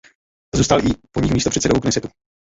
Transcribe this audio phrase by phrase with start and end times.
[0.55, 2.07] Zůstal i po nich místopředsedou Knesetu.